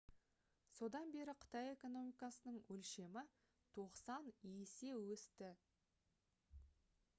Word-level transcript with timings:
содан 0.77 1.11
бері 1.15 1.35
қытай 1.43 1.69
экономикасының 1.73 2.57
өлшемі 2.77 3.25
90 3.77 4.27
есе 4.65 4.91
өсті 5.05 5.53